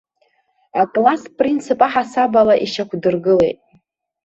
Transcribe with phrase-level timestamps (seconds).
[0.83, 3.59] Акласстә принцип аҳасабала ишьақәдыргылеит.